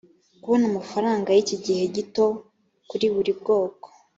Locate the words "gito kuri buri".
1.95-3.31